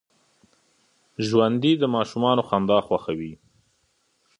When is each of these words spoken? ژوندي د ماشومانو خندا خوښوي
ژوندي 1.27 1.73
د 1.77 1.83
ماشومانو 1.95 2.41
خندا 2.49 2.79
خوښوي 2.87 3.33